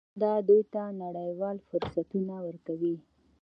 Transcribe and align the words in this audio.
دا 0.21 0.33
دوی 0.47 0.61
ته 0.73 0.81
نړیوال 1.03 1.57
فرصتونه 1.69 2.35
ورکوي. 2.45 2.95